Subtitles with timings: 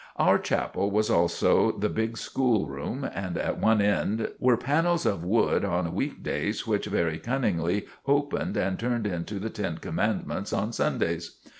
[0.15, 5.23] Our chapel was also the big school room, and at one end were panels of
[5.23, 10.73] wood on week days which very cunningly opened and turned into the Ten Commandments on
[10.73, 11.35] Sundays.